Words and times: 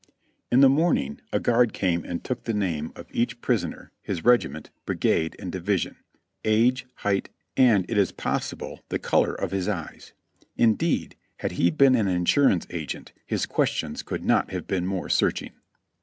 In 0.51 0.61
the 0.61 0.67
morning 0.67 1.21
a 1.31 1.39
guard 1.39 1.73
came 1.73 2.03
and 2.05 2.23
took 2.23 2.45
the 2.45 2.55
name 2.55 2.91
of 2.95 3.05
each 3.11 3.39
pris 3.39 3.63
oner, 3.63 3.91
his 4.01 4.25
regiment, 4.25 4.71
brigade 4.83 5.35
and 5.37 5.51
division, 5.51 5.95
age, 6.43 6.87
height, 7.05 7.29
and 7.55 7.85
it 7.87 7.99
is 7.99 8.11
possible 8.11 8.79
the 8.89 8.97
color 8.97 9.35
of 9.35 9.51
his 9.51 9.67
eyes; 9.67 10.13
indeed, 10.57 11.15
had 11.37 11.51
he 11.51 11.69
been 11.69 11.93
an 11.93 12.07
insurance 12.07 12.65
agent 12.71 13.13
his 13.27 13.45
questions 13.45 14.01
could 14.01 14.25
not 14.25 14.49
have 14.49 14.65
been 14.65 14.87
more 14.87 15.07
searching. 15.07 15.51